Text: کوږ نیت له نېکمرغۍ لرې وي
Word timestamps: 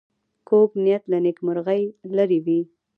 کوږ 0.47 0.69
نیت 0.83 1.03
له 1.11 1.17
نېکمرغۍ 1.23 1.83
لرې 2.17 2.39
وي 2.45 2.59